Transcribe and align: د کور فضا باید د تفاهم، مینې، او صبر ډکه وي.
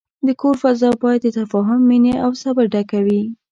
د 0.27 0.29
کور 0.41 0.55
فضا 0.63 0.89
باید 1.03 1.21
د 1.23 1.27
تفاهم، 1.39 1.79
مینې، 1.89 2.13
او 2.23 2.31
صبر 2.43 2.65
ډکه 2.73 2.99
وي. 3.05 3.21